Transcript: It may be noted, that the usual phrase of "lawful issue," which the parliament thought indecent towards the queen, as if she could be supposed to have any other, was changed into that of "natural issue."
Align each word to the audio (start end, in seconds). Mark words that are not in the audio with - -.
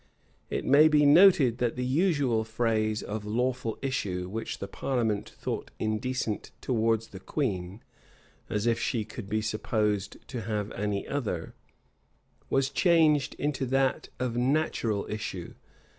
It 0.49 0.65
may 0.65 0.87
be 0.87 1.05
noted, 1.05 1.59
that 1.59 1.75
the 1.75 1.85
usual 1.85 2.43
phrase 2.43 3.03
of 3.03 3.23
"lawful 3.23 3.77
issue," 3.83 4.27
which 4.29 4.57
the 4.57 4.67
parliament 4.67 5.29
thought 5.29 5.69
indecent 5.77 6.49
towards 6.59 7.09
the 7.09 7.19
queen, 7.19 7.83
as 8.49 8.65
if 8.65 8.79
she 8.79 9.05
could 9.05 9.29
be 9.29 9.43
supposed 9.43 10.17
to 10.29 10.41
have 10.41 10.71
any 10.71 11.07
other, 11.07 11.53
was 12.49 12.71
changed 12.71 13.35
into 13.35 13.63
that 13.67 14.09
of 14.19 14.35
"natural 14.35 15.05
issue." 15.07 15.53